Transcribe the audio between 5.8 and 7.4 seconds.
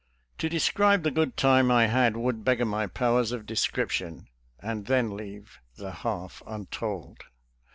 half untold.